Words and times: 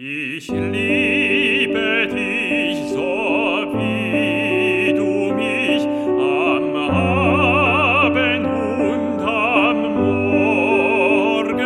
Ich 0.00 0.46
liebe 0.46 2.06
dich 2.06 2.78
so 2.90 3.66
wie 3.74 4.92
du 4.94 5.34
mich 5.34 5.82
am 5.82 6.76
Abend 6.76 8.46
und 8.46 9.20
am 9.20 9.76
Morgen 9.96 11.64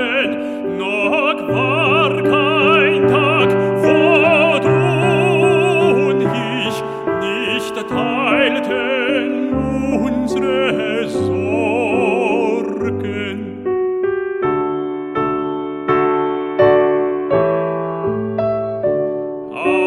noch 0.78 1.46
war 1.46 2.22
kein 2.22 3.06
Tag 3.06 3.50
wo 3.82 4.58
du 4.64 4.80
und 6.08 6.22
ich 6.22 6.76
nicht 7.20 7.76
teilten 7.86 9.52
unsere 9.92 10.91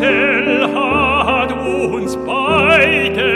Rätsel 0.00 0.74
hat 0.74 1.52
uns 1.52 2.16
beide 2.16 3.31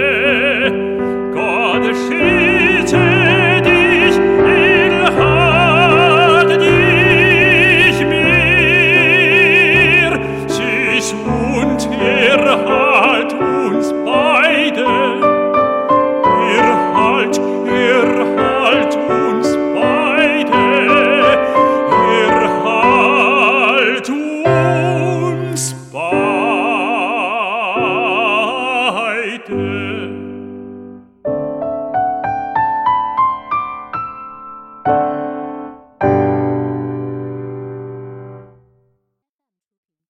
te 29.47 29.76